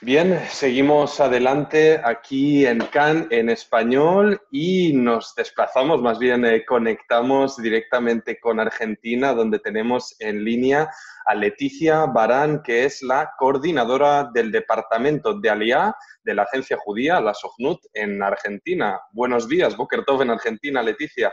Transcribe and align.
Bien, 0.00 0.40
seguimos 0.48 1.18
adelante 1.18 2.00
aquí 2.04 2.64
en 2.64 2.78
CAN 2.78 3.26
en 3.32 3.50
español 3.50 4.40
y 4.48 4.92
nos 4.92 5.34
desplazamos, 5.34 6.00
más 6.00 6.20
bien 6.20 6.44
eh, 6.44 6.64
conectamos 6.64 7.56
directamente 7.56 8.38
con 8.38 8.60
Argentina, 8.60 9.34
donde 9.34 9.58
tenemos 9.58 10.14
en 10.20 10.44
línea 10.44 10.88
a 11.26 11.34
Leticia 11.34 12.06
Barán, 12.06 12.62
que 12.62 12.84
es 12.84 13.02
la 13.02 13.32
coordinadora 13.36 14.30
del 14.32 14.52
Departamento 14.52 15.34
de 15.40 15.50
Aliá 15.50 15.96
de 16.22 16.34
la 16.34 16.44
Agencia 16.44 16.76
Judía, 16.76 17.20
la 17.20 17.34
SOFNUT, 17.34 17.80
en 17.92 18.22
Argentina. 18.22 19.00
Buenos 19.10 19.48
días, 19.48 19.76
Boker 19.76 20.04
Tov 20.04 20.22
en 20.22 20.30
Argentina, 20.30 20.80
Leticia. 20.80 21.32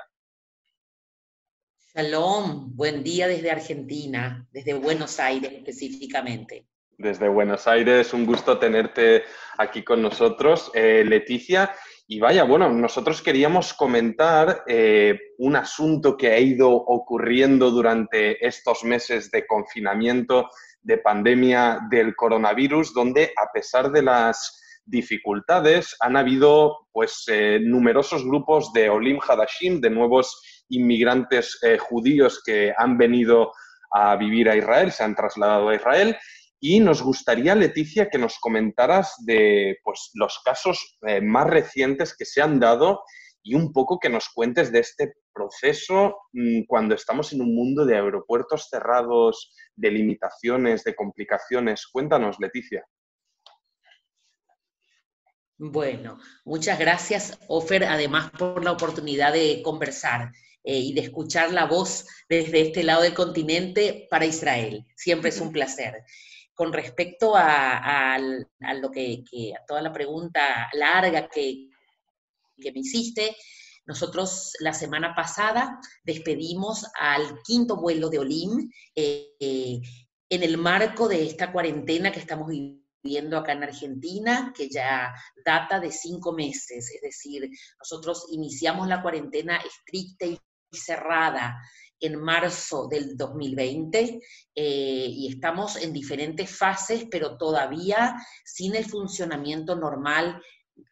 Shalom, 1.94 2.76
buen 2.76 3.04
día 3.04 3.28
desde 3.28 3.52
Argentina, 3.52 4.48
desde 4.52 4.74
Buenos 4.74 5.20
Aires 5.20 5.54
específicamente. 5.54 6.66
Desde 6.98 7.28
Buenos 7.28 7.68
Aires, 7.68 8.14
un 8.14 8.26
gusto 8.26 8.58
tenerte 8.58 9.26
aquí 9.58 9.84
con 9.84 10.02
nosotros, 10.02 10.72
eh, 10.74 11.04
Leticia. 11.06 11.76
Y 12.08 12.20
vaya, 12.20 12.44
bueno, 12.46 12.70
nosotros 12.70 13.22
queríamos 13.22 13.74
comentar 13.74 14.64
eh, 14.66 15.20
un 15.40 15.58
asunto 15.58 16.16
que 16.16 16.32
ha 16.32 16.40
ido 16.40 16.70
ocurriendo 16.72 17.70
durante 17.70 18.46
estos 18.46 18.86
meses 18.86 19.30
de 19.30 19.46
confinamiento, 19.46 20.50
de 20.82 20.98
pandemia 21.00 21.80
del 21.90 22.16
coronavirus, 22.16 22.94
donde 22.94 23.34
a 23.36 23.52
pesar 23.52 23.92
de 23.92 24.04
las 24.04 24.62
dificultades 24.86 25.98
han 26.00 26.16
habido 26.16 26.88
pues 26.94 27.26
eh, 27.28 27.60
numerosos 27.62 28.24
grupos 28.24 28.72
de 28.72 28.90
Olim 28.90 29.20
Hadashim, 29.20 29.82
de 29.82 29.90
nuevos 29.90 30.64
inmigrantes 30.70 31.60
judíos 31.80 32.42
que 32.44 32.74
han 32.78 32.98
venido 32.98 33.52
a 33.92 34.16
vivir 34.16 34.50
a 34.50 34.56
Israel, 34.56 34.92
se 34.92 35.04
han 35.04 35.16
trasladado 35.16 35.70
a 35.70 35.76
Israel 35.76 36.18
y 36.68 36.80
nos 36.80 37.04
gustaría, 37.04 37.54
Leticia, 37.54 38.10
que 38.10 38.18
nos 38.18 38.40
comentaras 38.40 39.14
de 39.24 39.78
pues, 39.84 40.10
los 40.16 40.40
casos 40.44 40.98
eh, 41.06 41.22
más 41.22 41.46
recientes 41.46 42.18
que 42.18 42.26
se 42.26 42.42
han 42.42 42.60
dado 42.60 43.04
y 43.44 43.54
un 43.54 43.72
poco 43.72 44.00
que 44.00 44.10
nos 44.10 44.30
cuentes 44.30 44.72
de 44.72 44.80
este 44.80 45.14
proceso 45.32 46.18
mm, 46.34 46.64
cuando 46.66 46.96
estamos 46.96 47.32
en 47.34 47.42
un 47.42 47.54
mundo 47.54 47.86
de 47.86 47.94
aeropuertos 47.94 48.68
cerrados, 48.68 49.54
de 49.76 49.92
limitaciones, 49.92 50.84
de 50.84 50.96
complicaciones. 50.96 51.86
Cuéntanos, 51.86 52.38
Leticia. 52.40 52.84
Bueno, 55.60 56.18
muchas 56.46 56.80
gracias, 56.80 57.38
Ofer, 57.48 57.84
además 57.84 58.32
por 58.32 58.64
la 58.64 58.72
oportunidad 58.72 59.34
de 59.34 59.62
conversar 59.64 60.32
eh, 60.64 60.80
y 60.80 60.96
de 60.96 61.02
escuchar 61.02 61.54
la 61.54 61.66
voz 61.66 62.08
desde 62.28 62.62
este 62.62 62.82
lado 62.82 63.04
del 63.04 63.14
continente 63.14 64.08
para 64.10 64.26
Israel. 64.26 64.84
Siempre 64.96 65.30
es 65.30 65.40
un 65.40 65.52
placer 65.54 66.04
con 66.56 66.72
respecto 66.72 67.34
a, 67.36 68.18
lo 68.18 68.90
que, 68.90 69.24
a 69.54 69.66
toda 69.66 69.82
la 69.82 69.92
pregunta 69.92 70.70
larga 70.74 71.28
que, 71.28 71.70
me 72.58 72.80
hiciste, 72.80 73.36
nosotros 73.86 74.54
la 74.62 74.74
semana 74.74 75.14
pasada 75.14 75.80
despedimos 76.04 76.88
al 76.98 77.42
quinto 77.44 77.76
vuelo 77.76 78.10
de 78.10 78.20
Olim 78.20 78.72
eh, 78.96 79.82
en 80.30 80.44
el 80.44 80.58
marco 80.58 81.08
de 81.08 81.26
esta 81.26 81.52
cuarentena 81.52 82.12
que 82.12 82.22
estamos 82.22 82.48
viviendo 82.48 83.38
acá 83.38 83.52
en 83.52 83.64
Argentina, 83.64 84.54
que 84.56 84.70
ya 84.70 85.14
data 85.46 85.80
de 85.80 85.92
cinco 85.92 86.32
meses. 86.32 86.90
Es 86.90 87.02
decir, 87.02 87.50
nosotros 87.78 88.28
iniciamos 88.32 88.88
la 88.88 89.02
cuarentena 89.02 89.58
estricta 89.58 90.26
y 90.26 90.40
cerrada 90.72 91.58
en 92.06 92.20
marzo 92.20 92.88
del 92.88 93.18
2020 93.18 94.20
eh, 94.56 95.08
y 95.10 95.28
estamos 95.28 95.76
en 95.78 95.94
diferentes 95.94 96.50
fases, 96.50 97.06
pero 97.10 97.38
todavía 97.38 98.16
sin 98.44 98.76
el 98.76 98.86
funcionamiento 98.86 99.76
normal 99.76 100.42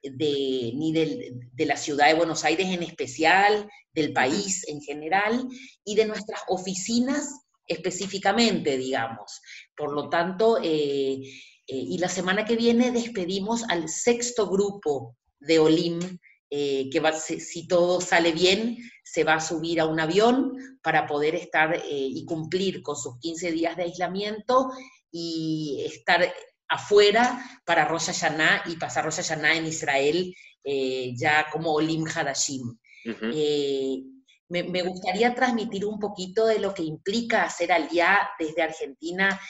de, 0.01 0.71
ni 0.75 0.91
de 0.93 1.65
la 1.65 1.77
ciudad 1.77 2.07
de 2.07 2.13
Buenos 2.13 2.43
Aires 2.43 2.67
en 2.67 2.83
especial, 2.83 3.69
del 3.93 4.13
país 4.13 4.67
en 4.67 4.81
general 4.81 5.47
y 5.83 5.95
de 5.95 6.05
nuestras 6.05 6.41
oficinas 6.47 7.43
específicamente, 7.67 8.77
digamos. 8.77 9.41
Por 9.75 9.93
lo 9.93 10.09
tanto, 10.09 10.59
eh, 10.61 11.21
eh, 11.21 11.21
y 11.67 11.97
la 11.97 12.09
semana 12.09 12.45
que 12.45 12.55
viene 12.55 12.91
despedimos 12.91 13.63
al 13.69 13.87
sexto 13.87 14.49
grupo 14.49 15.15
de 15.39 15.59
Olim 15.59 15.99
eh, 16.55 16.87
que 16.91 17.01
si, 17.39 17.67
todo 17.67 17.99
sale 17.99 18.31
bien, 18.31 18.77
se 19.03 19.23
va 19.23 19.33
a 19.33 19.41
subir 19.41 19.79
a 19.79 19.87
un 19.87 19.99
avión 19.99 20.53
para 20.83 21.07
poder 21.07 21.33
estar 21.33 21.73
eh, 21.73 21.81
y 21.89 22.23
cumplir 22.25 22.83
con 22.83 22.95
sus 22.95 23.17
15 23.17 23.51
días 23.51 23.75
de 23.75 23.85
aislamiento 23.85 24.69
y 25.11 25.83
estar 25.83 26.31
afuera 26.67 27.43
para 27.65 27.85
Rosh 27.85 28.05
Hashanah 28.05 28.65
y 28.67 28.75
pasar 28.75 29.03
Rosh 29.03 29.15
Hashanah 29.15 29.55
en 29.55 29.65
Israel 29.65 30.31
eh, 30.63 31.15
ya 31.17 31.47
como 31.51 31.73
Olim 31.73 32.05
Hadashim. 32.05 32.77
me, 34.49 34.83
gustaría 34.83 35.33
transmitir 35.33 35.87
un 35.87 35.97
poquito 35.97 36.45
de 36.45 36.59
lo 36.59 36.71
que 36.75 36.83
implica 36.83 37.45
hacer 37.45 37.71
aliá 37.71 38.29
desde 38.37 38.61
Argentina 38.61 39.41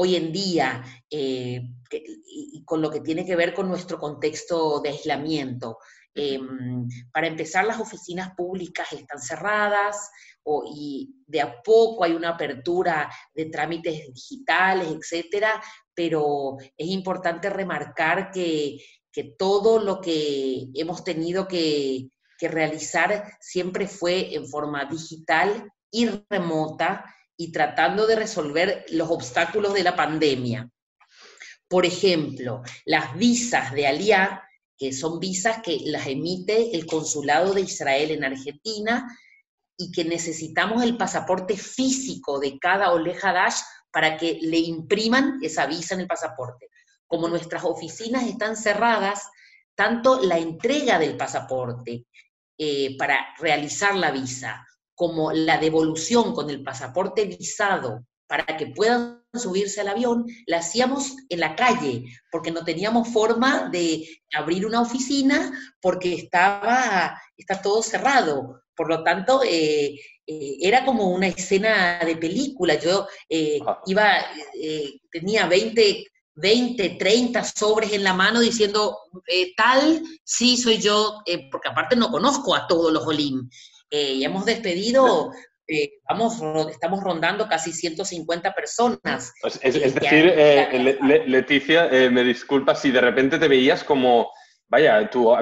hoy 0.00 0.14
en 0.14 0.32
día 0.32 0.84
eh, 1.10 1.60
y 1.90 2.64
con 2.64 2.80
lo 2.80 2.88
que 2.88 3.00
tiene 3.00 3.26
que 3.26 3.34
ver 3.34 3.52
con 3.52 3.68
nuestro 3.68 3.98
contexto 3.98 4.80
de 4.80 4.90
aislamiento. 4.90 5.78
Em, 6.14 6.88
para 7.12 7.26
empezar, 7.26 7.64
las 7.66 7.80
oficinas 7.80 8.32
públicas 8.36 8.92
están 8.92 9.20
cerradas 9.20 10.08
y 10.72 11.16
de 11.26 11.40
a 11.40 11.60
poco 11.62 12.04
hay 12.04 12.12
una 12.12 12.30
apertura 12.30 13.10
de 13.34 13.46
trámites 13.46 14.14
digitales, 14.14 14.88
etcétera, 14.88 15.60
pero 15.92 16.56
es 16.76 16.88
importante 16.88 17.50
remarcar 17.50 18.30
que, 18.30 18.78
todo 19.36 19.80
lo 19.80 20.00
que 20.00 20.68
hemos 20.74 21.02
tenido 21.02 21.48
que, 21.48 22.08
que 22.38 22.46
realizar 22.46 23.36
siempre 23.40 23.88
fue 23.88 24.32
en 24.36 24.46
forma 24.46 24.84
digital 24.84 25.72
y 25.90 26.06
remota 26.30 27.04
y 27.40 27.52
tratando 27.52 28.06
de 28.06 28.16
resolver 28.16 28.84
los 28.90 29.08
obstáculos 29.10 29.72
de 29.72 29.84
la 29.84 29.94
pandemia. 29.94 30.68
Por 31.68 31.86
ejemplo, 31.86 32.62
las 32.84 33.16
visas 33.16 33.72
de 33.72 33.86
Aliá, 33.86 34.42
que 34.76 34.92
son 34.92 35.20
visas 35.20 35.62
que 35.62 35.78
las 35.84 36.08
emite 36.08 36.74
el 36.74 36.84
Consulado 36.84 37.54
de 37.54 37.60
Israel 37.60 38.10
en 38.10 38.24
Argentina 38.24 39.06
y 39.76 39.92
que 39.92 40.04
necesitamos 40.04 40.82
el 40.82 40.96
pasaporte 40.96 41.56
físico 41.56 42.40
de 42.40 42.58
cada 42.58 42.90
Oleja 42.90 43.32
Dash 43.32 43.60
para 43.92 44.16
que 44.16 44.38
le 44.42 44.58
impriman 44.58 45.38
esa 45.40 45.66
visa 45.66 45.94
en 45.94 46.00
el 46.00 46.06
pasaporte. 46.08 46.68
Como 47.06 47.28
nuestras 47.28 47.62
oficinas 47.64 48.24
están 48.24 48.56
cerradas, 48.56 49.22
tanto 49.76 50.20
la 50.20 50.38
entrega 50.38 50.98
del 50.98 51.16
pasaporte 51.16 52.04
eh, 52.58 52.96
para 52.98 53.16
realizar 53.38 53.94
la 53.94 54.10
visa 54.10 54.67
como 54.98 55.30
la 55.30 55.58
devolución 55.58 56.34
con 56.34 56.50
el 56.50 56.64
pasaporte 56.64 57.24
visado 57.24 58.04
para 58.26 58.44
que 58.56 58.66
puedan 58.66 59.22
subirse 59.32 59.80
al 59.80 59.88
avión, 59.88 60.26
la 60.46 60.58
hacíamos 60.58 61.14
en 61.28 61.38
la 61.38 61.54
calle, 61.54 62.04
porque 62.32 62.50
no 62.50 62.64
teníamos 62.64 63.08
forma 63.08 63.68
de 63.70 64.08
abrir 64.34 64.66
una 64.66 64.80
oficina 64.80 65.52
porque 65.80 66.14
estaba 66.14 67.16
está 67.36 67.62
todo 67.62 67.80
cerrado. 67.80 68.60
Por 68.74 68.88
lo 68.88 69.04
tanto, 69.04 69.42
eh, 69.44 69.94
eh, 70.26 70.56
era 70.60 70.84
como 70.84 71.10
una 71.10 71.28
escena 71.28 72.00
de 72.04 72.16
película. 72.16 72.74
Yo 72.74 73.06
eh, 73.28 73.60
iba, 73.86 74.26
tenía 75.12 75.46
20, 75.46 76.06
20, 76.34 76.88
30 76.98 77.44
sobres 77.44 77.92
en 77.92 78.02
la 78.02 78.14
mano 78.14 78.40
diciendo, 78.40 78.98
tal, 79.56 80.02
sí 80.24 80.56
soy 80.56 80.78
yo, 80.78 81.22
porque 81.52 81.68
aparte 81.68 81.94
no 81.94 82.10
conozco 82.10 82.52
a 82.56 82.66
todos 82.66 82.92
los 82.92 83.06
Olim. 83.06 83.48
Eh, 83.90 84.20
hemos 84.22 84.44
despedido, 84.44 85.32
eh, 85.66 85.92
vamos, 86.08 86.42
estamos 86.70 87.02
rondando 87.02 87.48
casi 87.48 87.72
150 87.72 88.54
personas. 88.54 89.32
Pues 89.40 89.58
es, 89.62 89.76
eh, 89.76 89.90
decir, 89.90 90.98
Leticia, 91.26 91.88
me 92.10 92.24
disculpa 92.24 92.74
si 92.74 92.90
de 92.90 93.00
repente 93.00 93.38
te 93.38 93.48
veías 93.48 93.84
como, 93.84 94.30
vaya, 94.68 95.08
tu, 95.08 95.34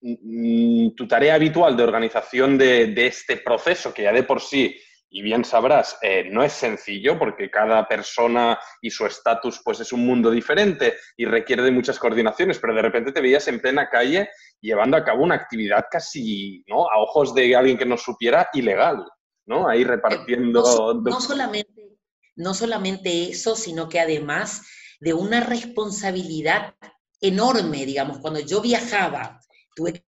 mm, 0.00 0.94
tu 0.94 1.06
tarea 1.06 1.34
habitual 1.34 1.76
de 1.76 1.82
organización 1.82 2.56
de, 2.56 2.86
de, 2.88 3.06
este 3.06 3.36
proceso, 3.36 3.92
que 3.92 4.04
ya 4.04 4.12
de 4.12 4.22
por 4.22 4.40
sí, 4.40 4.76
y 5.12 5.22
bien 5.22 5.44
sabrás, 5.44 5.98
no 6.30 6.44
es 6.44 6.52
sencillo 6.52 7.18
porque 7.18 7.50
cada 7.50 7.88
persona 7.88 8.60
y 8.80 8.90
su 8.90 9.04
estatus 9.06 9.60
pues 9.64 9.80
es 9.80 9.92
un 9.92 10.06
mundo 10.06 10.30
diferente 10.30 10.98
y 11.16 11.24
requiere 11.24 11.64
de 11.64 11.72
muchas 11.72 11.98
coordinaciones, 11.98 12.60
pero 12.60 12.74
de 12.74 12.82
repente 12.82 13.10
te 13.10 13.20
veías 13.20 13.48
en 13.48 13.58
plena 13.58 13.88
calle 13.90 14.30
llevando 14.60 14.96
a 14.96 15.04
cabo 15.04 15.22
una 15.22 15.34
actividad 15.34 15.86
casi, 15.90 16.64
¿no? 16.66 16.88
A 16.90 16.98
ojos 16.98 17.34
de 17.34 17.54
alguien 17.56 17.78
que 17.78 17.86
no 17.86 17.96
supiera, 17.96 18.48
ilegal, 18.52 19.04
¿no? 19.46 19.68
Ahí 19.68 19.84
repartiendo... 19.84 20.94
No, 21.02 21.20
solamente, 21.20 21.98
no 22.36 22.54
solamente 22.54 23.30
eso, 23.30 23.56
sino 23.56 23.88
que 23.88 24.00
además 24.00 24.62
de 25.00 25.14
una 25.14 25.40
responsabilidad 25.40 26.74
enorme, 27.20 27.86
digamos, 27.86 28.18
cuando 28.18 28.40
yo 28.40 28.60
viajaba, 28.60 29.40
tuve 29.74 30.04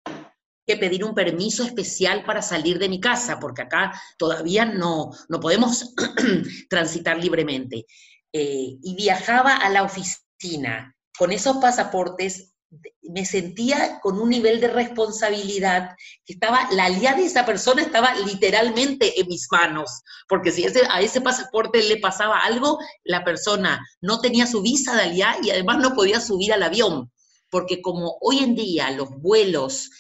que 0.67 0.77
pedir 0.77 1.05
un 1.05 1.15
permiso 1.15 1.63
especial 1.63 2.25
para 2.25 2.43
salir 2.43 2.79
de 2.79 2.89
mi 2.89 3.01
casa, 3.01 3.39
porque 3.39 3.63
acá 3.63 3.93
todavía 4.19 4.65
no, 4.65 5.11
no 5.29 5.41
podemos 5.41 5.95
transitar 6.69 7.19
libremente. 7.19 7.87
Eh, 8.33 8.77
y 8.83 8.95
viajaba 8.97 9.57
a 9.57 9.71
la 9.71 9.85
oficina 9.85 10.95
con 11.17 11.33
esos 11.33 11.57
pasaportes 11.59 12.56
me 13.03 13.25
sentía 13.25 14.01
con 14.01 14.19
un 14.21 14.29
nivel 14.29 14.61
de 14.61 14.69
responsabilidad 14.69 15.91
que 16.25 16.35
estaba, 16.35 16.69
la 16.73 16.87
alianza 16.87 17.21
de 17.21 17.27
esa 17.27 17.47
persona 17.47 17.83
estaba 17.83 18.15
literalmente 18.15 19.21
en 19.21 19.29
mis 19.29 19.47
manos, 19.51 20.03
porque 20.29 20.51
si 20.51 20.67
a 20.67 21.01
ese 21.01 21.21
pasaporte 21.21 21.83
le 21.83 21.99
pasaba 21.99 22.41
algo, 22.41 22.79
la 23.05 23.25
persona 23.25 23.81
no 24.01 24.21
tenía 24.21 24.47
su 24.47 24.63
visa 24.63 24.95
de 24.95 25.03
alianza 25.03 25.41
y 25.43 25.51
además 25.51 25.79
no 25.79 25.95
podía 25.95 26.21
subir 26.21 26.53
al 26.53 26.63
avión, 26.63 27.13
porque 27.51 27.81
como 27.81 28.19
hoy 28.21 28.39
en 28.41 28.55
día 28.55 28.91
los 28.91 29.11
vuelos 29.21 29.91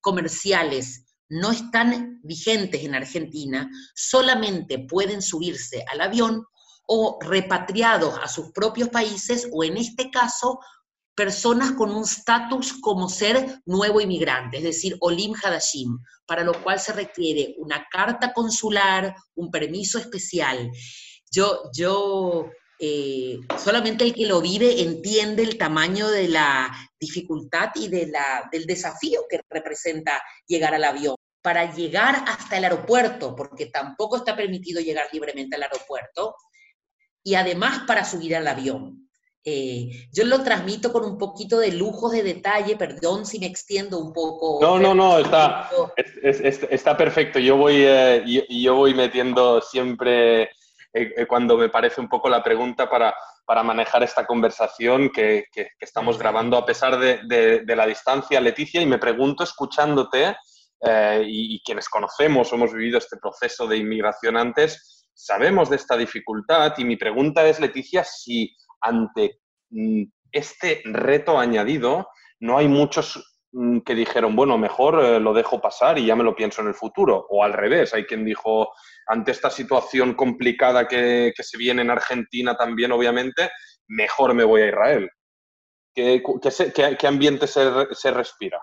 comerciales 0.00 1.04
no 1.28 1.52
están 1.52 2.20
vigentes 2.22 2.82
en 2.82 2.94
Argentina, 2.94 3.70
solamente 3.94 4.78
pueden 4.78 5.22
subirse 5.22 5.84
al 5.92 6.00
avión 6.00 6.44
o 6.86 7.18
repatriados 7.20 8.18
a 8.20 8.26
sus 8.26 8.50
propios 8.50 8.88
países 8.88 9.48
o 9.52 9.62
en 9.62 9.76
este 9.76 10.10
caso 10.10 10.58
personas 11.20 11.72
con 11.72 11.90
un 11.90 12.04
estatus 12.04 12.80
como 12.80 13.10
ser 13.10 13.60
nuevo 13.66 14.00
inmigrante, 14.00 14.56
es 14.56 14.62
decir, 14.62 14.96
Olim 15.00 15.34
Hadashim, 15.34 15.98
para 16.24 16.42
lo 16.42 16.54
cual 16.62 16.80
se 16.80 16.94
requiere 16.94 17.56
una 17.58 17.86
carta 17.92 18.32
consular, 18.32 19.14
un 19.34 19.50
permiso 19.50 19.98
especial. 19.98 20.70
Yo, 21.30 21.64
yo 21.76 22.48
eh, 22.78 23.38
solamente 23.62 24.04
el 24.04 24.14
que 24.14 24.24
lo 24.24 24.40
vive 24.40 24.80
entiende 24.80 25.42
el 25.42 25.58
tamaño 25.58 26.08
de 26.08 26.28
la 26.28 26.74
dificultad 26.98 27.68
y 27.74 27.88
de 27.88 28.06
la, 28.06 28.48
del 28.50 28.64
desafío 28.64 29.26
que 29.28 29.42
representa 29.50 30.22
llegar 30.46 30.74
al 30.74 30.84
avión. 30.84 31.16
Para 31.42 31.74
llegar 31.74 32.24
hasta 32.28 32.56
el 32.56 32.64
aeropuerto, 32.64 33.36
porque 33.36 33.66
tampoco 33.66 34.16
está 34.16 34.34
permitido 34.34 34.80
llegar 34.80 35.08
libremente 35.12 35.56
al 35.56 35.64
aeropuerto, 35.64 36.34
y 37.22 37.34
además 37.34 37.82
para 37.86 38.06
subir 38.06 38.36
al 38.36 38.48
avión. 38.48 39.09
Eh, 39.42 40.08
yo 40.12 40.24
lo 40.24 40.42
transmito 40.42 40.92
con 40.92 41.04
un 41.04 41.16
poquito 41.16 41.58
de 41.58 41.72
lujos 41.72 42.12
de 42.12 42.22
detalle, 42.22 42.76
perdón 42.76 43.24
si 43.24 43.38
me 43.38 43.46
extiendo 43.46 43.98
un 43.98 44.12
poco. 44.12 44.58
No, 44.60 44.78
no, 44.78 44.94
no, 44.94 45.18
está, 45.18 45.70
está 46.22 46.96
perfecto. 46.96 47.38
Yo 47.38 47.56
voy, 47.56 47.76
eh, 47.78 48.46
yo, 48.50 48.74
voy 48.74 48.92
metiendo 48.92 49.62
siempre 49.62 50.50
eh, 50.92 51.26
cuando 51.26 51.56
me 51.56 51.70
parece 51.70 52.02
un 52.02 52.08
poco 52.08 52.28
la 52.28 52.42
pregunta 52.42 52.90
para, 52.90 53.14
para 53.46 53.62
manejar 53.62 54.02
esta 54.02 54.26
conversación 54.26 55.08
que, 55.08 55.46
que, 55.50 55.68
estamos 55.80 56.18
grabando 56.18 56.58
a 56.58 56.66
pesar 56.66 56.98
de, 56.98 57.20
de, 57.64 57.76
la 57.76 57.86
distancia, 57.86 58.42
Leticia, 58.42 58.82
y 58.82 58.86
me 58.86 58.98
pregunto, 58.98 59.42
escuchándote, 59.42 60.36
y, 60.82 61.56
y 61.56 61.62
quienes 61.62 61.88
conocemos 61.88 62.52
hemos 62.52 62.72
vivido 62.72 62.98
este 62.98 63.16
proceso 63.16 63.66
de 63.66 63.76
inmigración 63.78 64.36
antes, 64.36 65.06
sabemos 65.14 65.68
de 65.68 65.76
esta 65.76 65.96
dificultad 65.96 66.72
y 66.78 66.84
mi 66.84 66.96
pregunta 66.96 67.46
es, 67.46 67.60
Leticia, 67.60 68.04
si 68.04 68.56
ante 68.80 69.40
mm, 69.70 70.04
este 70.32 70.82
reto 70.84 71.38
añadido, 71.38 72.08
no 72.40 72.58
hay 72.58 72.68
muchos 72.68 73.38
mm, 73.52 73.80
que 73.80 73.94
dijeron, 73.94 74.36
bueno, 74.36 74.58
mejor 74.58 75.02
eh, 75.04 75.20
lo 75.20 75.32
dejo 75.32 75.60
pasar 75.60 75.98
y 75.98 76.06
ya 76.06 76.16
me 76.16 76.24
lo 76.24 76.34
pienso 76.34 76.62
en 76.62 76.68
el 76.68 76.74
futuro. 76.74 77.26
O 77.28 77.44
al 77.44 77.52
revés, 77.52 77.94
hay 77.94 78.04
quien 78.04 78.24
dijo, 78.24 78.72
ante 79.06 79.32
esta 79.32 79.50
situación 79.50 80.14
complicada 80.14 80.86
que, 80.88 81.32
se 81.36 81.58
viene 81.58 81.82
en 81.82 81.90
Argentina 81.90 82.56
también, 82.56 82.92
obviamente, 82.92 83.50
mejor 83.88 84.34
me 84.34 84.44
voy 84.44 84.62
a 84.62 84.68
Israel. 84.68 85.10
¿Qué, 85.94 86.22
qué, 86.98 87.06
ambiente 87.06 87.46
se 87.46 88.10
respira? 88.10 88.60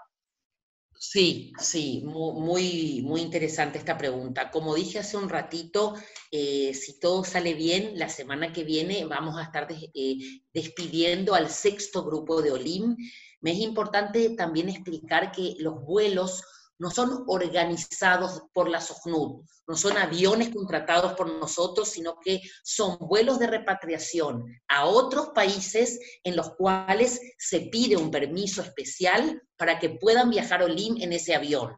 Sí, 0.99 1.53
sí, 1.59 2.01
muy, 2.05 3.01
muy 3.03 3.21
interesante 3.21 3.77
esta 3.77 3.97
pregunta. 3.97 4.49
Como 4.49 4.73
dije 4.75 4.99
hace 4.99 5.15
un 5.17 5.29
ratito, 5.29 5.93
eh, 6.31 6.73
si 6.73 6.99
todo 6.99 7.23
sale 7.23 7.53
bien, 7.53 7.97
la 7.99 8.09
semana 8.09 8.51
que 8.51 8.63
viene 8.63 9.05
vamos 9.05 9.37
a 9.37 9.43
estar 9.43 9.67
eh, 9.71 10.17
despidiendo 10.53 11.35
al 11.35 11.49
sexto 11.49 12.03
grupo 12.03 12.41
de 12.41 12.51
Olim. 12.51 12.95
Me 13.41 13.51
es 13.51 13.59
importante 13.59 14.31
también 14.31 14.69
explicar 14.69 15.31
que 15.31 15.55
los 15.59 15.83
vuelos 15.85 16.43
no 16.79 16.91
son 16.91 17.23
organizados 17.27 18.43
por 18.53 18.69
la 18.69 18.81
SOCNUD, 18.81 19.43
no 19.67 19.75
son 19.75 19.97
aviones 19.97 20.49
contratados 20.49 21.13
por 21.13 21.27
nosotros, 21.27 21.89
sino 21.89 22.19
que 22.19 22.41
son 22.63 22.97
vuelos 22.99 23.39
de 23.39 23.47
repatriación 23.47 24.45
a 24.67 24.85
otros 24.85 25.29
países 25.29 25.99
en 26.23 26.35
los 26.35 26.55
cuales 26.55 27.19
se 27.37 27.61
pide 27.61 27.97
un 27.97 28.11
permiso 28.11 28.61
especial 28.61 29.41
para 29.57 29.79
que 29.79 29.89
puedan 29.89 30.29
viajar 30.29 30.63
Olim 30.63 31.01
en 31.01 31.13
ese 31.13 31.35
avión. 31.35 31.75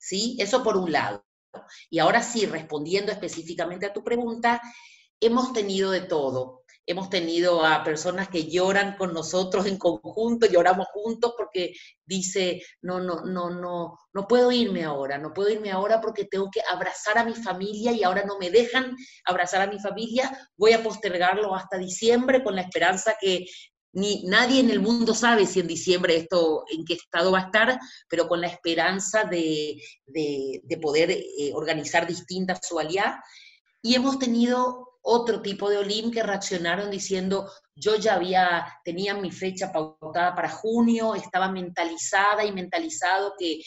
¿Sí? 0.00 0.36
Eso 0.38 0.62
por 0.62 0.76
un 0.76 0.92
lado. 0.92 1.24
Y 1.90 1.98
ahora 1.98 2.22
sí, 2.22 2.46
respondiendo 2.46 3.12
específicamente 3.12 3.86
a 3.86 3.92
tu 3.92 4.04
pregunta, 4.04 4.60
hemos 5.20 5.52
tenido 5.52 5.90
de 5.90 6.02
todo. 6.02 6.62
Hemos 6.86 7.10
tenido 7.10 7.66
a 7.66 7.84
personas 7.84 8.28
que 8.30 8.44
lloran 8.44 8.96
con 8.96 9.12
nosotros 9.12 9.66
en 9.66 9.76
conjunto, 9.76 10.46
lloramos 10.46 10.86
juntos 10.90 11.34
porque 11.36 11.74
dice, 12.06 12.62
no, 12.80 12.98
no, 12.98 13.26
no, 13.26 13.50
no, 13.50 13.98
no 14.14 14.26
puedo 14.26 14.50
irme 14.50 14.84
ahora, 14.84 15.18
no 15.18 15.34
puedo 15.34 15.50
irme 15.50 15.70
ahora 15.70 16.00
porque 16.00 16.24
tengo 16.24 16.48
que 16.50 16.62
abrazar 16.66 17.18
a 17.18 17.24
mi 17.24 17.34
familia 17.34 17.92
y 17.92 18.04
ahora 18.04 18.24
no 18.24 18.38
me 18.38 18.50
dejan 18.50 18.96
abrazar 19.26 19.60
a 19.60 19.70
mi 19.70 19.78
familia, 19.78 20.34
voy 20.56 20.72
a 20.72 20.82
postergarlo 20.82 21.54
hasta 21.54 21.76
diciembre 21.76 22.42
con 22.42 22.56
la 22.56 22.62
esperanza 22.62 23.16
que 23.20 23.44
ni 23.92 24.24
nadie 24.24 24.60
en 24.60 24.70
el 24.70 24.80
mundo 24.80 25.14
sabe 25.14 25.44
si 25.44 25.60
en 25.60 25.66
diciembre 25.66 26.16
esto 26.16 26.64
en 26.70 26.84
qué 26.84 26.94
estado 26.94 27.32
va 27.32 27.40
a 27.40 27.44
estar, 27.46 27.78
pero 28.08 28.28
con 28.28 28.40
la 28.40 28.46
esperanza 28.46 29.24
de, 29.24 29.76
poder 30.80 31.10
eh, 31.10 31.52
organizar 31.52 32.06
distintas 32.06 32.60
su 32.66 32.80
Y 33.82 33.94
hemos 33.94 34.18
tenido 34.18 34.87
otro 35.10 35.40
tipo 35.40 35.70
de 35.70 35.78
Olim 35.78 36.10
que 36.10 36.22
reaccionaron 36.22 36.90
diciendo, 36.90 37.50
yo 37.74 37.96
ya 37.96 38.14
había, 38.14 38.66
tenía 38.84 39.14
mi 39.14 39.30
fecha 39.30 39.72
pautada 39.72 40.34
para 40.34 40.50
junio, 40.50 41.14
estaba 41.14 41.50
mentalizada 41.50 42.44
y 42.44 42.52
mentalizado 42.52 43.32
que, 43.38 43.62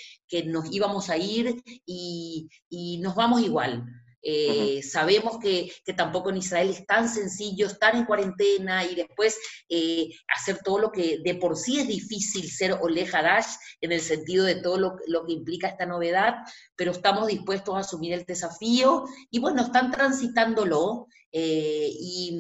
nos 0.46 0.72
íbamos 0.72 1.10
a 1.10 1.18
ir 1.18 1.62
y, 1.86 2.48
y 2.70 3.00
nos 3.00 3.16
vamos 3.16 3.42
igual. 3.42 3.84
Eh, 4.24 4.84
sabemos 4.84 5.40
que, 5.40 5.72
tampoco 5.98 6.30
en 6.30 6.38
Israel 6.38 6.70
es 6.70 6.86
tan 6.86 7.10
sencillo 7.10 7.68
estar 7.68 7.96
en 7.96 8.06
cuarentena 8.06 8.86
y 8.86 8.96
después 8.96 9.38
eh, 9.68 10.10
hacer 10.36 10.60
todo 10.64 10.80
lo 10.80 10.92
que 10.92 11.20
de 11.24 11.36
por 11.36 11.58
sí 11.58 11.80
es 11.80 11.88
difícil 11.88 12.50
ser 12.50 12.74
Ole 12.82 13.08
Hadash 13.12 13.56
en 13.82 13.92
el 13.92 14.02
sentido 14.02 14.46
de 14.46 14.56
todo 14.56 14.78
lo, 14.78 15.26
que 15.26 15.34
implica 15.34 15.68
esta 15.68 15.86
novedad, 15.86 16.36
pero 16.76 16.92
estamos 16.92 17.28
dispuestos 17.28 17.76
a 17.76 17.80
asumir 17.80 18.14
el 18.14 18.26
desafío 18.26 19.06
y 19.32 19.40
bueno, 19.40 19.64
están 19.64 19.92
transitándolo 19.92 21.08
eh, 21.32 21.90
y 21.92 22.40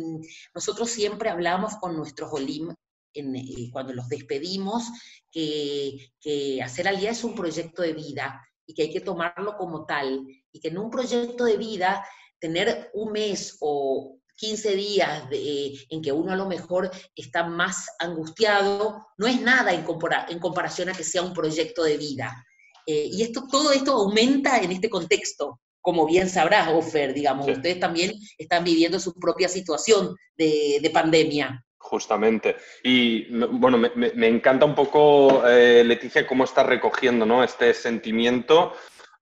nosotros 0.54 0.90
siempre 0.90 1.30
hablamos 1.30 1.76
con 1.78 1.96
nuestros 1.96 2.32
Olim 2.32 2.74
cuando 3.74 3.92
los 3.92 4.08
despedimos, 4.08 4.86
que, 5.30 6.12
que 6.22 6.62
hacer 6.64 6.88
Alía 6.88 7.12
es 7.12 7.26
un 7.26 7.36
proyecto 7.36 7.82
de 7.82 7.92
vida 7.92 8.42
y 8.66 8.74
que 8.74 8.84
hay 8.84 8.92
que 8.92 9.02
tomarlo 9.02 9.56
como 9.58 9.86
tal, 9.86 10.26
y 10.52 10.60
que 10.60 10.70
en 10.70 10.78
un 10.78 10.90
proyecto 10.90 11.46
de 11.46 11.58
vida 11.58 12.06
tener 12.40 12.90
un 12.94 13.12
mes 13.12 13.58
o 13.62 14.18
15 14.42 14.76
días 14.76 15.24
en 15.32 16.02
que 16.02 16.12
uno 16.12 16.32
a 16.32 16.36
lo 16.36 16.48
mejor 16.48 16.90
está 17.16 17.44
más 17.44 17.86
angustiado, 18.00 19.08
no 19.18 19.28
es 19.28 19.40
nada 19.40 19.72
en, 19.72 19.86
en 20.30 20.40
comparación 20.40 20.90
a 20.90 20.94
que 20.94 21.04
sea 21.04 21.22
un 21.22 21.34
proyecto 21.34 21.84
de 21.84 21.98
vida. 21.98 22.44
Eh, 22.88 23.08
y 23.12 23.22
esto, 23.22 23.46
todo 23.50 23.72
esto 23.72 23.92
aumenta 23.92 24.58
en 24.58 24.72
este 24.72 24.90
contexto, 24.90 25.60
como 25.80 26.08
bien 26.08 26.28
sabrás, 26.28 26.70
Ofer, 26.70 27.14
digamos, 27.14 27.48
ustedes 27.48 27.80
también 27.80 28.14
están 28.38 28.64
viviendo 28.64 29.00
su 29.00 29.14
propia 29.14 29.48
situación 29.48 30.16
de, 30.36 30.80
de 30.82 30.90
pandemia. 30.90 31.64
Justamente. 31.82 32.58
Y 32.84 33.28
bueno, 33.36 33.78
me, 33.78 34.28
encanta 34.28 34.66
un 34.66 34.76
poco, 34.76 35.46
eh, 35.48 35.84
Leticia, 35.84 36.26
cómo 36.26 36.44
está 36.44 36.64
recogiendo 36.64 37.26
¿no? 37.26 37.44
este 37.44 37.74
sentimiento 37.74 38.74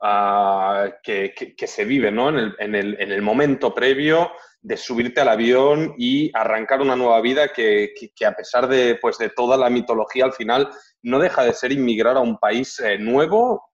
ah, 0.01 0.87
que, 1.01 1.55
se 1.65 1.85
vive 1.85 2.11
¿no? 2.11 2.29
en, 2.29 2.75
el, 2.75 3.21
momento 3.21 3.73
previo 3.73 4.31
de 4.61 4.77
subirte 4.77 5.21
al 5.21 5.29
avión 5.29 5.95
y 5.97 6.29
arrancar 6.37 6.81
una 6.81 6.95
nueva 6.95 7.21
vida 7.21 7.53
que, 7.53 7.93
a 8.27 8.33
pesar 8.33 8.67
de, 8.67 8.99
pues, 9.01 9.17
de 9.17 9.29
toda 9.29 9.57
la 9.57 9.69
mitología, 9.69 10.25
al 10.25 10.33
final 10.33 10.69
no 11.01 11.17
deja 11.17 11.43
de 11.43 11.53
ser 11.53 11.71
inmigrar 11.71 12.17
a 12.17 12.21
un 12.21 12.37
país 12.37 12.79
eh, 12.81 12.99
nuevo, 12.99 13.71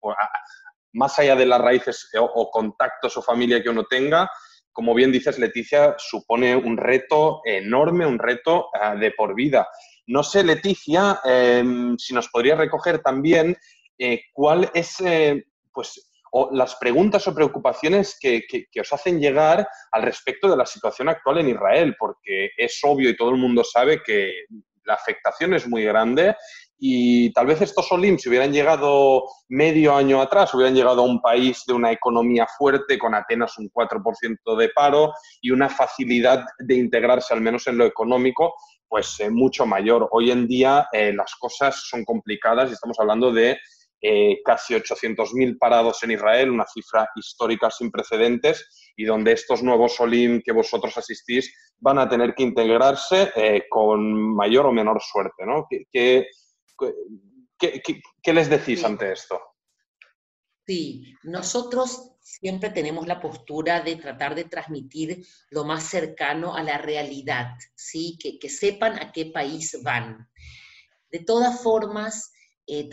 más 0.94 1.20
allá 1.20 1.36
de 1.36 1.48
las 1.48 1.60
raíces 1.60 2.10
o, 2.18 2.24
o 2.24 2.50
contactos 2.52 3.18
o 3.18 3.22
familia 3.22 3.62
que 3.62 3.70
uno 3.70 3.84
tenga, 3.86 4.30
como 4.76 4.94
bien 4.94 5.10
dices, 5.10 5.40
Leticia, 5.40 5.96
supone 5.98 6.54
un 6.54 6.76
reto 6.76 7.40
enorme, 7.46 8.06
un 8.06 8.20
reto 8.20 8.68
ah, 8.74 8.94
de 8.94 9.12
por 9.12 9.34
vida. 9.34 9.70
No 10.08 10.22
sé, 10.22 10.44
Leticia, 10.44 11.22
em, 11.24 11.98
si 11.98 12.14
nos 12.14 12.28
podría 12.28 12.56
recoger 12.56 13.00
también 13.00 13.56
eh, 13.98 14.24
cuál 14.34 14.70
es, 14.74 15.00
eh, 15.00 15.46
pues, 15.74 16.12
las 16.52 16.76
preguntas 16.76 17.26
o 17.26 17.34
preocupaciones 17.34 18.18
que, 18.20 18.46
os 18.78 18.92
hacen 18.92 19.18
llegar 19.18 19.66
al 19.94 20.04
respecto 20.04 20.50
de 20.50 20.58
la 20.58 20.66
situación 20.66 21.08
actual 21.08 21.38
en 21.38 21.48
Israel, 21.48 21.96
porque 21.98 22.50
es 22.58 22.78
obvio 22.84 23.10
y 23.10 23.16
todo 23.16 23.30
el 23.30 23.38
mundo 23.38 23.64
sabe 23.64 24.04
que 24.04 24.44
la 24.84 24.96
afectación 24.96 25.54
es 25.54 25.66
muy 25.70 25.86
grande 25.86 26.36
y 26.88 27.34
tal 27.34 27.48
vez 27.48 27.62
estos 27.62 27.92
Olim, 27.92 28.20
si 28.20 28.30
hubieran 28.30 28.54
llegado 28.54 29.24
medio 29.50 29.96
año 29.96 30.22
atrás, 30.22 30.54
hubieran 30.54 30.76
llegado 30.76 31.02
a 31.02 31.06
un 31.06 31.20
país 31.20 31.64
de 31.66 31.74
una 31.74 31.92
economía 31.92 32.46
fuerte, 32.46 33.00
con 33.00 33.16
apenas 33.16 33.58
un 33.58 33.72
4% 33.72 34.56
de 34.56 34.70
paro 34.70 35.12
y 35.42 35.50
una 35.50 35.68
facilidad 35.68 36.46
de 36.60 36.76
integrarse, 36.76 37.34
al 37.34 37.42
menos 37.42 37.66
en 37.66 37.80
lo 37.80 37.86
económico, 37.88 38.54
pues 38.88 39.20
eh, 39.20 39.32
mucho 39.32 39.66
mayor. 39.66 40.08
Hoy 40.12 40.30
en 40.30 40.48
día 40.48 40.88
eh, 40.92 41.12
las 41.12 41.34
cosas 41.40 41.88
son 41.90 42.06
complicadas 42.06 42.70
y 42.70 42.74
estamos 42.74 43.00
hablando 43.00 43.34
de 43.34 43.58
eh, 44.00 44.42
casi 44.46 44.76
800.000 44.76 45.58
parados 45.58 46.04
en 46.04 46.12
Israel, 46.12 46.52
una 46.52 46.68
cifra 46.68 47.10
histórica 47.16 47.72
sin 47.72 47.90
precedentes, 47.90 48.94
y 48.96 49.06
donde 49.06 49.32
estos 49.32 49.64
nuevos 49.64 50.00
Olim 50.00 50.40
que 50.46 50.52
vosotros 50.52 50.96
asistís 51.00 51.52
van 51.80 51.98
a 51.98 52.08
tener 52.08 52.36
que 52.36 52.44
integrarse 52.44 53.34
con 53.70 54.36
mayor 54.36 54.68
o 54.68 54.72
menor 54.72 55.02
suerte. 55.02 55.48
¿no? 55.48 55.66
¿Qué, 55.68 55.86
qué, 55.92 56.28
les 58.34 58.50
decís 58.50 58.84
ante 58.84 59.12
esto? 59.12 59.40
Sí, 60.68 61.16
nosotros 61.24 62.16
siempre 62.22 62.72
tenemos 62.72 63.06
la 63.06 63.22
postura 63.22 63.82
de 63.82 63.98
tratar 63.98 64.34
de 64.34 64.46
transmitir 64.46 65.24
lo 65.52 65.64
más 65.64 65.84
cercano 65.84 66.56
a 66.56 66.64
la 66.64 66.80
realidad, 66.80 67.52
¿sí? 67.76 68.18
que, 68.20 68.50
sepan 68.50 68.98
a 69.00 69.12
qué 69.12 69.28
país 69.28 69.78
van. 69.84 70.28
De 71.12 71.20
todas 71.20 71.62
formas, 71.62 72.32
eh, 72.66 72.90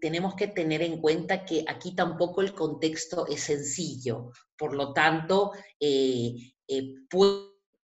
tenemos 0.00 0.34
que 0.34 0.48
tener 0.48 0.82
en 0.82 1.00
cuenta 1.00 1.44
que 1.44 1.64
aquí 1.68 1.94
tampoco 1.94 2.40
el 2.40 2.54
contexto 2.54 3.28
es 3.28 3.44
sencillo, 3.44 4.32
por 4.58 4.74
lo 4.74 4.92
tanto, 4.92 5.52
eh, 5.78 6.34
eh, 6.66 6.94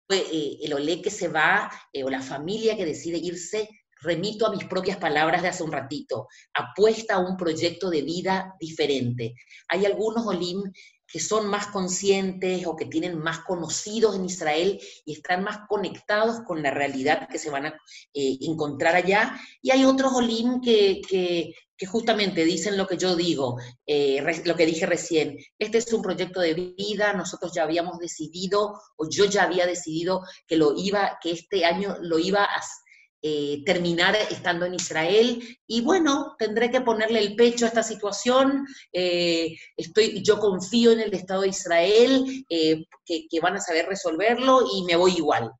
el 0.08 0.72
olé 0.72 1.02
que 1.02 1.10
se 1.10 1.26
va 1.26 1.68
o 2.04 2.10
la 2.10 2.22
familia 2.22 2.76
que 2.76 2.86
decide 2.86 3.18
irse 3.18 3.68
remito 4.00 4.46
a 4.46 4.50
mis 4.50 4.64
propias 4.64 4.98
palabras 4.98 5.42
de 5.42 5.48
hace 5.48 5.62
un 5.62 5.72
ratito, 5.72 6.28
apuesta 6.54 7.14
a 7.14 7.18
un 7.18 7.36
proyecto 7.36 7.90
de 7.90 8.02
vida 8.02 8.54
diferente. 8.60 9.34
Hay 9.68 9.86
algunos 9.86 10.26
Olim 10.26 10.62
que 11.06 11.20
son 11.20 11.46
más 11.46 11.68
conscientes 11.68 12.66
o 12.66 12.74
que 12.74 12.86
tienen 12.86 13.18
más 13.18 13.40
conocidos 13.40 14.16
en 14.16 14.24
Israel 14.24 14.80
y 15.04 15.12
están 15.12 15.44
más 15.44 15.60
conectados 15.68 16.40
con 16.44 16.62
la 16.62 16.70
realidad 16.70 17.28
que 17.28 17.38
se 17.38 17.50
van 17.50 17.66
a 17.66 17.80
eh, 18.12 18.38
encontrar 18.40 18.96
allá. 18.96 19.38
Y 19.62 19.70
hay 19.70 19.84
otros 19.84 20.12
Olim 20.12 20.60
que, 20.60 21.00
que, 21.08 21.54
justamente 21.86 22.44
dicen 22.44 22.76
lo 22.76 22.86
que 22.86 22.96
yo 22.96 23.14
digo, 23.14 23.58
eh, 23.86 24.20
lo 24.44 24.56
que 24.56 24.66
dije 24.66 24.86
recién. 24.86 25.38
Este 25.58 25.78
es 25.78 25.92
un 25.92 26.02
proyecto 26.02 26.40
de 26.40 26.54
vida, 26.54 27.12
nosotros 27.12 27.52
ya 27.54 27.62
habíamos 27.62 27.98
decidido, 27.98 28.80
o 28.96 29.08
yo 29.08 29.26
ya 29.26 29.44
había 29.44 29.66
decidido 29.66 30.22
que 30.46 30.56
lo 30.56 30.74
iba, 30.76 31.18
que 31.22 31.32
este 31.32 31.64
año 31.64 31.96
lo 32.00 32.18
iba 32.18 32.42
a 32.44 32.62
eh, 33.28 33.64
terminar 33.66 34.14
estando 34.30 34.66
en 34.66 34.74
Israel. 34.74 35.42
Y 35.66 35.80
bueno, 35.80 36.36
tendré 36.38 36.70
que 36.70 36.80
ponerle 36.80 37.18
el 37.18 37.34
pecho 37.34 37.64
a 37.64 37.68
esta 37.68 37.82
situación. 37.82 38.64
Eh, 38.92 39.56
estoy, 39.76 40.22
yo 40.22 40.38
confío 40.38 40.92
en 40.92 41.00
el 41.00 41.12
Estado 41.12 41.40
de 41.40 41.48
Israel, 41.48 42.46
eh, 42.48 42.84
que, 43.04 43.40
van 43.42 43.56
a 43.56 43.60
saber 43.60 43.86
resolverlo 43.86 44.62
y 44.72 44.84
me 44.84 44.94
voy 44.94 45.14
igual. 45.16 45.50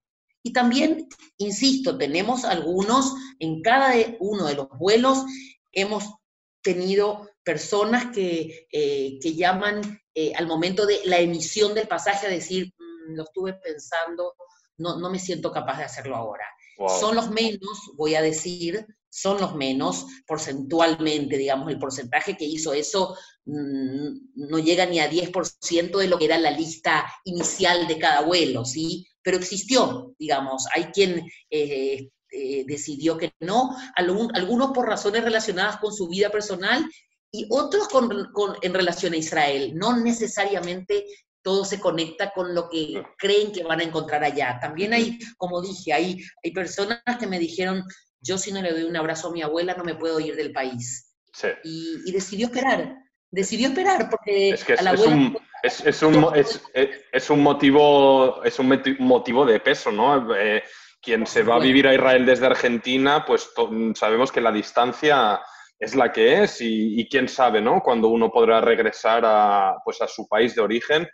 Y 0.45 0.53
también, 0.53 1.09
insisto, 1.39 1.99
tenemos 1.99 2.45
algunos, 2.45 3.15
en 3.41 3.63
cada 3.63 3.93
uno 4.21 4.47
de 4.47 4.55
los 4.55 4.69
vuelos 4.79 5.25
hemos 5.73 6.05
tenido 6.63 7.29
personas 7.43 8.15
que, 8.15 8.69
que 8.71 9.35
llaman 9.35 9.81
al 10.37 10.47
momento 10.47 10.87
de 10.87 11.01
la 11.05 11.19
emisión 11.19 11.75
del 11.75 11.89
pasaje 11.89 12.29
a 12.29 12.31
decir, 12.31 12.73
mm, 12.79 13.17
lo 13.17 13.25
estuve 13.25 13.55
pensando, 13.55 14.35
no, 14.77 15.01
no 15.01 15.11
me 15.11 15.19
siento 15.19 15.51
capaz 15.51 15.79
de 15.79 15.85
hacerlo 15.85 16.15
ahora. 16.15 16.45
Son 17.01 17.17
los 17.17 17.31
menos, 17.31 17.93
voy 17.95 18.15
a 18.15 18.23
decir, 18.23 18.87
son 19.09 19.41
los 19.41 19.55
menos 19.55 20.07
porcentualmente, 20.27 21.39
digamos, 21.39 21.71
el 21.71 21.79
porcentaje 21.79 22.37
que 22.37 22.45
hizo 22.45 22.75
eso 22.75 23.17
mm, 23.47 24.09
no 24.35 24.59
llega 24.59 24.85
ni 24.85 25.01
a 25.01 25.11
10% 25.11 25.99
de 25.99 26.09
lo 26.09 26.19
que 26.19 26.27
era 26.27 26.39
la 26.39 26.51
lista 26.51 27.07
inicial 27.25 27.87
de 27.89 27.99
cada 27.99 28.23
vuelo, 28.23 28.65
¿sí? 28.65 29.07
Pero 29.23 29.39
existió, 29.39 30.15
digamos, 30.19 30.67
hay 30.75 30.85
quien 30.87 31.27
eh, 31.51 32.11
eh, 32.31 32.65
decidió 32.67 33.17
que 33.17 33.33
no, 33.41 33.75
algunos 33.95 34.73
por 34.73 34.87
razones 34.87 35.25
relacionadas 35.25 35.79
con 35.79 35.95
su 35.95 36.09
vida 36.09 36.29
personal 36.29 36.85
y 37.33 37.47
otros 37.51 37.89
en 38.63 38.75
relación 38.75 39.15
a 39.15 39.17
Israel, 39.17 39.73
no 39.75 39.97
necesariamente 39.97 41.07
todo 41.47 41.65
se 41.65 41.79
conecta 41.79 42.33
con 42.33 42.57
lo 42.57 42.69
que 42.69 43.05
creen 43.17 43.53
que 43.53 43.63
van 43.63 43.79
a 43.79 43.85
encontrar 43.85 44.25
allá. 44.25 44.59
También 44.61 44.93
hay, 44.93 45.17
como 45.37 45.63
dije, 45.63 45.93
hay, 45.93 46.21
hay 46.43 46.51
personas 46.51 47.01
que 47.21 47.29
me 47.29 47.39
dijeron, 47.39 47.85
yo 48.21 48.37
si 48.37 48.51
no 48.51 48.61
le 48.61 48.73
doy 48.73 48.83
un 48.83 48.97
abrazo 48.97 49.29
a 49.29 49.33
mi 49.33 49.43
abuela 49.43 49.75
no 49.75 49.85
me 49.85 49.95
puedo 49.95 50.19
ir 50.19 50.35
del 50.35 50.51
país. 50.51 51.15
Sí. 51.33 51.47
Y, 51.63 52.11
decidió 52.11 52.49
esperar, 52.49 52.97
decidió 53.31 53.69
esperar 53.69 54.11
porque 54.11 54.51
es 54.51 54.65
que 54.65 54.73
es, 54.73 54.81
un, 54.81 55.39
es, 55.63 56.03
un, 56.03 56.33
es, 57.13 57.31
un, 57.31 57.41
motivo, 57.45 58.43
es 58.43 58.59
un 58.59 58.81
motivo 58.99 59.47
de 59.47 59.61
peso, 59.61 59.93
¿no? 59.93 60.35
Eh, 60.35 60.65
quien 61.01 61.29
se 61.29 61.45
va 61.45 61.55
a 61.55 61.61
vivir 61.61 61.87
a 61.87 61.95
Israel 61.95 62.27
desde 62.27 62.47
Argentina, 62.47 63.25
pues 63.25 63.51
sabemos 63.95 64.33
que 64.33 64.41
la 64.41 64.51
distancia 64.51 65.41
es 65.79 65.95
la 65.95 66.11
que 66.11 66.43
es 66.43 66.61
y, 66.61 67.01
y, 67.01 67.09
quién 67.09 67.29
sabe, 67.29 67.61
¿no? 67.61 67.83
Cuando 67.85 68.09
uno 68.09 68.33
podrá 68.33 68.61
regresar 68.61 69.23
a, 69.25 69.77
pues 69.85 70.03
a 70.03 70.09
su 70.09 70.27
país 70.27 70.57
de 70.57 70.63
origen 70.63 71.09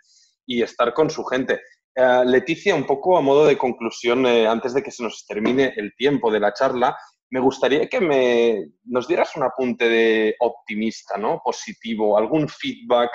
y 0.45 0.61
estar 0.61 0.93
con 0.93 1.09
su 1.09 1.23
gente. 1.23 1.61
Eh, 1.95 2.23
Leticia, 2.25 2.73
un 2.73 2.85
poco 2.85 3.17
a 3.17 3.21
modo 3.21 3.45
de 3.45 3.57
conclusión, 3.57 4.25
eh, 4.25 4.47
antes 4.47 4.73
de 4.73 4.81
que 4.81 4.91
se 4.91 5.03
nos 5.03 5.25
termine 5.27 5.73
el 5.75 5.93
tiempo 5.95 6.31
de 6.31 6.39
la 6.39 6.53
charla, 6.53 6.97
me 7.29 7.39
gustaría 7.39 7.87
que 7.87 7.99
me, 7.99 8.65
nos 8.85 9.07
dieras 9.07 9.35
un 9.35 9.43
apunte 9.43 9.87
de 9.87 10.35
optimista, 10.39 11.17
¿no? 11.17 11.41
positivo, 11.43 12.17
algún 12.17 12.47
feedback 12.47 13.11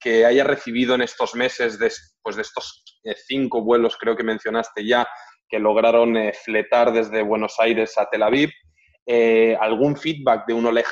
que 0.00 0.24
haya 0.24 0.44
recibido 0.44 0.94
en 0.94 1.02
estos 1.02 1.34
meses, 1.34 1.78
de, 1.78 1.90
pues 2.22 2.36
de 2.36 2.42
estos 2.42 3.00
eh, 3.04 3.14
cinco 3.26 3.62
vuelos, 3.62 3.96
creo 3.98 4.16
que 4.16 4.22
mencionaste 4.22 4.86
ya, 4.86 5.06
que 5.48 5.58
lograron 5.58 6.14
fletar 6.44 6.92
desde 6.92 7.22
Buenos 7.22 7.56
Aires 7.58 7.96
a 7.98 8.06
Tel 8.06 8.22
Aviv. 8.22 8.50
Eh, 9.06 9.56
algún 9.58 9.96
feedback 9.96 10.46
de 10.46 10.54
un 10.54 10.66
Ole 10.66 10.84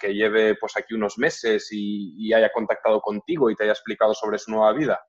que 0.00 0.14
lleve 0.14 0.54
pues 0.56 0.76
aquí 0.76 0.94
unos 0.94 1.18
meses 1.18 1.68
y, 1.72 2.32
haya 2.32 2.52
contactado 2.52 3.00
contigo 3.00 3.50
y 3.50 3.56
te 3.56 3.64
haya 3.64 3.72
explicado 3.72 4.14
sobre 4.14 4.38
su 4.38 4.50
nueva 4.50 4.72
vida? 4.72 5.00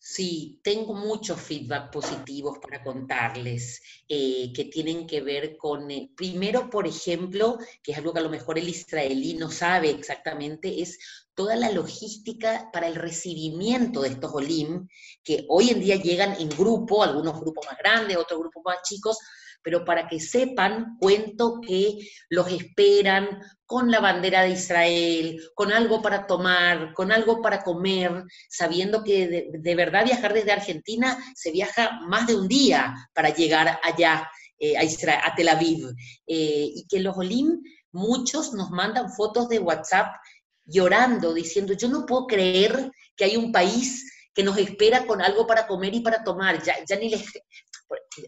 Sí, 0.00 0.60
tengo 0.62 0.94
muchos 0.94 1.40
feedback 1.40 1.90
positivos 1.90 2.58
para 2.60 2.84
contarles 2.84 3.82
eh, 4.08 4.52
que 4.54 4.66
tienen 4.66 5.08
que 5.08 5.20
ver 5.20 5.56
con, 5.56 5.90
eh, 5.90 6.12
primero, 6.16 6.70
por 6.70 6.86
ejemplo, 6.86 7.58
que 7.82 7.92
es 7.92 7.98
algo 7.98 8.12
que 8.12 8.20
a 8.20 8.22
lo 8.22 8.30
mejor 8.30 8.58
el 8.58 8.68
israelí 8.68 9.34
no 9.34 9.50
sabe 9.50 9.90
exactamente, 9.90 10.80
es 10.80 10.98
toda 11.34 11.56
la 11.56 11.72
logística 11.72 12.70
para 12.72 12.86
el 12.86 12.94
recibimiento 12.94 14.02
de 14.02 14.10
estos 14.10 14.32
olim, 14.32 14.88
que 15.24 15.44
hoy 15.48 15.70
en 15.70 15.80
día 15.80 15.96
llegan 15.96 16.40
en 16.40 16.48
grupo, 16.48 17.02
algunos 17.02 17.40
grupos 17.40 17.66
más 17.66 17.78
grandes, 17.78 18.16
otros 18.16 18.38
grupos 18.38 18.62
más 18.64 18.82
chicos, 18.82 19.18
pero 19.62 19.84
para 19.84 20.08
que 20.08 20.20
sepan, 20.20 20.96
cuento 20.98 21.60
que 21.60 21.98
los 22.28 22.50
esperan 22.50 23.40
con 23.66 23.90
la 23.90 24.00
bandera 24.00 24.42
de 24.42 24.50
Israel, 24.50 25.40
con 25.54 25.72
algo 25.72 26.00
para 26.00 26.26
tomar, 26.26 26.94
con 26.94 27.12
algo 27.12 27.42
para 27.42 27.62
comer, 27.62 28.24
sabiendo 28.48 29.04
que 29.04 29.50
de, 29.52 29.74
verdad 29.74 30.04
viajar 30.04 30.32
desde 30.32 30.52
Argentina 30.52 31.18
se 31.34 31.50
viaja 31.50 32.00
más 32.08 32.26
de 32.26 32.36
un 32.36 32.48
día 32.48 32.94
para 33.12 33.28
llegar 33.28 33.78
allá 33.82 34.28
eh, 34.58 34.74
a, 34.76 35.34
Tel 35.34 35.48
Aviv, 35.48 35.88
eh, 36.26 36.70
y 36.74 36.86
que 36.88 37.00
los 37.00 37.16
Olim, 37.16 37.60
muchos 37.92 38.54
nos 38.54 38.70
mandan 38.70 39.12
fotos 39.12 39.48
de 39.48 39.58
WhatsApp 39.58 40.14
llorando, 40.64 41.34
diciendo, 41.34 41.72
yo 41.72 41.88
no 41.88 42.06
puedo 42.06 42.26
creer 42.26 42.90
que 43.16 43.24
hay 43.24 43.36
un 43.36 43.52
país 43.52 44.04
que 44.34 44.44
nos 44.44 44.56
espera 44.56 45.04
con 45.04 45.20
algo 45.20 45.46
para 45.46 45.66
comer 45.66 45.94
y 45.94 46.00
para 46.00 46.22
tomar. 46.22 46.62
Ya, 46.62 46.76
ya 46.88 46.96
ni 46.96 47.08
les, 47.08 47.24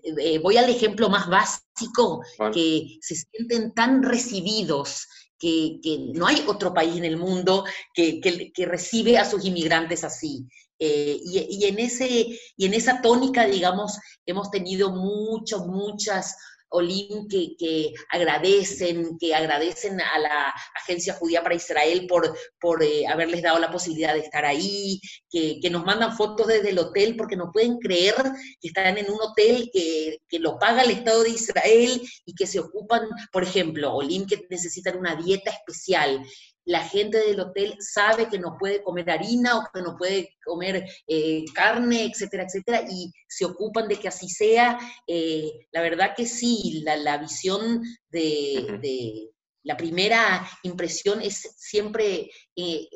eh, 0.04 0.38
voy 0.38 0.56
al 0.56 0.70
ejemplo 0.70 1.08
más 1.08 1.28
básico, 1.28 2.22
que 2.52 2.98
se 3.00 3.14
sienten 3.16 3.72
tan 3.74 4.02
recibidos, 4.02 5.06
que, 5.38 5.78
no 6.14 6.26
hay 6.26 6.44
otro 6.46 6.72
país 6.72 6.96
en 6.96 7.04
el 7.04 7.16
mundo 7.16 7.64
que, 7.94 8.52
recibe 8.66 9.18
a 9.18 9.24
sus 9.24 9.44
inmigrantes 9.44 10.04
así. 10.04 10.46
Eh, 10.78 11.20
y, 11.22 11.64
en 11.66 11.78
ese, 11.78 12.38
y 12.56 12.66
en 12.66 12.74
esa 12.74 13.02
tónica, 13.02 13.44
digamos, 13.44 13.98
hemos 14.24 14.50
tenido 14.50 14.90
muchas, 14.90 15.66
muchas 15.66 16.36
Olim 16.70 17.28
que, 17.28 17.92
agradecen, 18.08 19.18
que 19.18 19.34
agradecen 19.34 20.00
a 20.00 20.18
la 20.18 20.54
Agencia 20.80 21.14
Judía 21.14 21.42
para 21.42 21.54
Israel 21.54 22.06
por, 22.08 22.36
por 22.60 22.82
eh, 22.82 23.06
haberles 23.06 23.42
dado 23.42 23.58
la 23.58 23.70
posibilidad 23.70 24.14
de 24.14 24.20
estar 24.20 24.44
ahí, 24.44 25.00
que, 25.30 25.60
nos 25.70 25.84
mandan 25.84 26.16
fotos 26.16 26.48
desde 26.48 26.70
el 26.70 26.78
hotel 26.78 27.16
porque 27.16 27.36
no 27.36 27.52
pueden 27.52 27.78
creer 27.78 28.14
que 28.60 28.68
están 28.68 28.98
en 28.98 29.10
un 29.10 29.20
hotel 29.20 29.70
que, 29.72 30.18
lo 30.38 30.58
paga 30.58 30.82
el 30.82 30.90
Estado 30.90 31.22
de 31.22 31.30
Israel 31.30 32.00
y 32.24 32.34
que 32.34 32.46
se 32.46 32.60
ocupan, 32.60 33.02
por 33.30 33.42
ejemplo, 33.42 33.92
Olim 33.94 34.26
que 34.26 34.46
necesitan 34.48 34.96
una 34.96 35.16
dieta 35.16 35.50
especial 35.50 36.24
la 36.64 36.82
gente 36.84 37.18
del 37.18 37.40
hotel 37.40 37.76
sabe 37.80 38.28
que 38.28 38.38
no 38.38 38.56
puede 38.58 38.82
comer 38.82 39.10
harina 39.10 39.58
o 39.58 39.64
que 39.72 39.82
no 39.82 39.96
puede 39.96 40.36
comer 40.44 40.84
eh, 41.06 41.44
carne, 41.54 42.04
etcétera, 42.04 42.44
etcétera, 42.44 42.84
y 42.88 43.12
se 43.28 43.44
ocupan 43.44 43.88
de 43.88 43.98
que 43.98 44.08
así 44.08 44.28
sea. 44.28 44.78
Eh, 45.06 45.50
la 45.72 45.80
verdad 45.80 46.14
que 46.16 46.26
sí, 46.26 46.82
la, 46.84 47.18
visión 47.18 47.82
de, 48.10 49.30
la 49.62 49.76
primera 49.76 50.48
impresión 50.62 51.22
es 51.22 51.54
siempre 51.56 52.30
eh, 52.56 52.88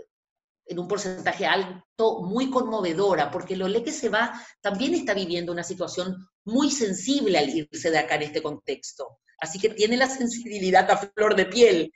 en 0.66 0.78
un 0.78 0.88
porcentaje 0.88 1.46
alto 1.46 2.22
muy 2.22 2.50
conmovedora, 2.50 3.30
porque 3.30 3.56
lo 3.56 3.66
que 3.82 3.92
se 3.92 4.08
va 4.08 4.32
también 4.60 4.94
está 4.94 5.14
viviendo 5.14 5.52
una 5.52 5.64
situación 5.64 6.16
muy 6.44 6.70
sensible 6.70 7.38
al 7.38 7.48
irse 7.48 7.90
de 7.90 7.98
acá 7.98 8.16
en 8.16 8.22
este 8.22 8.42
contexto. 8.42 9.18
Así 9.38 9.58
que 9.58 9.70
tiene 9.70 9.96
la 9.96 10.08
sensibilidad 10.08 10.90
a 10.90 10.96
flor 10.96 11.34
de 11.34 11.46
piel. 11.46 11.92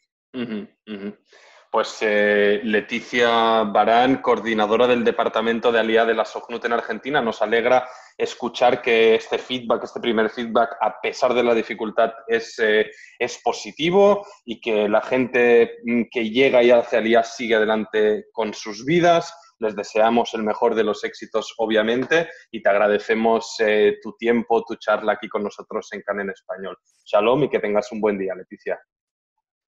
Pues 1.70 1.98
eh, 2.00 2.60
Leticia 2.64 3.62
Barán, 3.64 4.22
coordinadora 4.22 4.86
del 4.86 5.04
Departamento 5.04 5.70
de 5.70 5.78
Alía 5.78 6.06
de 6.06 6.14
la 6.14 6.24
SOCNUT 6.24 6.64
en 6.64 6.72
Argentina, 6.72 7.20
nos 7.20 7.42
alegra 7.42 7.86
escuchar 8.16 8.80
que 8.80 9.16
este 9.16 9.36
feedback, 9.36 9.84
este 9.84 10.00
primer 10.00 10.30
feedback, 10.30 10.76
a 10.80 10.98
pesar 10.98 11.34
de 11.34 11.42
la 11.42 11.54
dificultad, 11.54 12.12
es, 12.26 12.58
eh, 12.58 12.90
es 13.18 13.40
positivo 13.44 14.26
y 14.46 14.62
que 14.62 14.88
la 14.88 15.02
gente 15.02 15.76
mm, 15.84 16.04
que 16.10 16.30
llega 16.30 16.62
y 16.62 16.70
hace 16.70 16.96
Alía 16.96 17.22
sigue 17.22 17.56
adelante 17.56 18.24
con 18.32 18.54
sus 18.54 18.86
vidas. 18.86 19.34
Les 19.58 19.76
deseamos 19.76 20.32
el 20.32 20.44
mejor 20.44 20.74
de 20.74 20.84
los 20.84 21.04
éxitos, 21.04 21.52
obviamente, 21.58 22.30
y 22.50 22.62
te 22.62 22.70
agradecemos 22.70 23.56
eh, 23.58 23.98
tu 24.02 24.16
tiempo, 24.16 24.64
tu 24.64 24.76
charla 24.76 25.12
aquí 25.12 25.28
con 25.28 25.42
nosotros 25.42 25.86
en 25.92 26.00
CAN 26.00 26.20
en 26.20 26.30
Español. 26.30 26.78
Shalom 27.04 27.44
y 27.44 27.50
que 27.50 27.58
tengas 27.58 27.92
un 27.92 28.00
buen 28.00 28.16
día, 28.16 28.34
Leticia. 28.34 28.80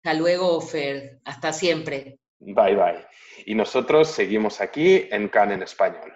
Hasta 0.03 0.15
luego, 0.15 0.59
Fer. 0.63 1.21
Hasta 1.27 1.53
siempre. 1.53 2.19
Bye, 2.39 2.75
bye. 2.75 3.07
Y 3.45 3.55
nosotros 3.55 4.09
seguimos 4.09 4.63
aquí 4.63 5.07
en 5.11 5.29
CAN 5.29 5.53
en 5.53 5.63
español. 5.63 6.11